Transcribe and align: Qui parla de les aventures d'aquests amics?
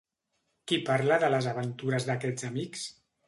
Qui 0.71 0.79
parla 0.87 1.19
de 1.25 1.29
les 1.35 1.49
aventures 1.53 2.09
d'aquests 2.09 2.49
amics? 2.51 2.89